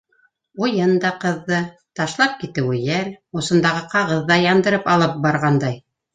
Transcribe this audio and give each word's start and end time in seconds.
Уйын 0.61 0.93
да 1.03 1.11
ҡыҙҙы- 1.23 1.59
ташлап 1.99 2.33
китеүе 2.39 2.81
йәл, 2.95 3.13
усындағы 3.43 3.85
ҡағыҙ 3.93 4.27
ҙа 4.33 4.41
яндырып 4.47 4.91
алып 4.97 5.23
барғандай. 5.29 5.81